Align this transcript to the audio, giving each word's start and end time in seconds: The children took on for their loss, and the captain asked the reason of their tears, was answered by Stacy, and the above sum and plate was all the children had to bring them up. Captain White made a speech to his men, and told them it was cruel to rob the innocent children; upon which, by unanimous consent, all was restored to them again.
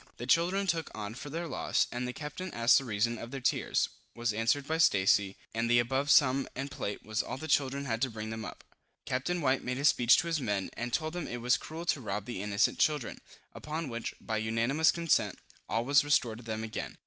The 0.17 0.25
children 0.25 0.65
took 0.65 0.89
on 0.95 1.13
for 1.13 1.29
their 1.29 1.47
loss, 1.47 1.85
and 1.91 2.07
the 2.07 2.11
captain 2.11 2.51
asked 2.55 2.79
the 2.79 2.85
reason 2.85 3.19
of 3.19 3.29
their 3.29 3.39
tears, 3.39 3.87
was 4.15 4.33
answered 4.33 4.65
by 4.67 4.79
Stacy, 4.79 5.37
and 5.53 5.69
the 5.69 5.77
above 5.77 6.09
sum 6.09 6.47
and 6.55 6.71
plate 6.71 7.05
was 7.05 7.21
all 7.21 7.37
the 7.37 7.47
children 7.47 7.85
had 7.85 8.01
to 8.01 8.09
bring 8.09 8.31
them 8.31 8.43
up. 8.43 8.63
Captain 9.05 9.41
White 9.41 9.63
made 9.63 9.77
a 9.77 9.85
speech 9.85 10.17
to 10.17 10.25
his 10.25 10.41
men, 10.41 10.71
and 10.73 10.91
told 10.91 11.13
them 11.13 11.27
it 11.27 11.37
was 11.37 11.55
cruel 11.55 11.85
to 11.85 12.01
rob 12.01 12.25
the 12.25 12.41
innocent 12.41 12.79
children; 12.79 13.19
upon 13.53 13.89
which, 13.89 14.15
by 14.19 14.37
unanimous 14.37 14.89
consent, 14.89 15.37
all 15.69 15.85
was 15.85 16.03
restored 16.03 16.39
to 16.39 16.43
them 16.43 16.63
again. 16.63 16.97